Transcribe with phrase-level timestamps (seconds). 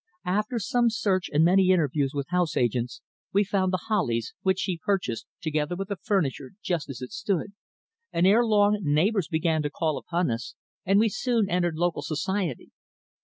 [0.25, 4.79] After some search and many interviews with house agents we found The Hollies, which she
[4.83, 7.53] purchased, together with the furniture just as it stood,
[8.11, 10.55] and ere long neighbours began to call upon us,
[10.87, 12.71] and we soon entered local society.